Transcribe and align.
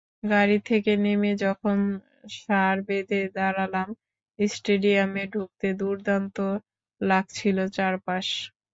গাড়ি 0.25 0.57
থেকে 0.69 0.91
নেমে 1.03 1.31
যখন 1.43 1.77
সার 2.35 2.75
বেঁধে 2.87 3.21
দাঁড়ালাম 3.35 3.89
স্টেডিয়ামে 4.39 5.23
ঢুকতে, 5.33 5.67
দুর্দান্ত 5.79 6.37
লাগছিল 7.01 7.57
চারপাশ। 7.75 8.27